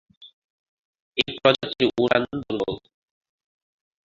এই 1.17 1.31
প্রজাতির 1.37 1.89
উড়ান 2.01 2.23
দূর্বল। 2.41 2.73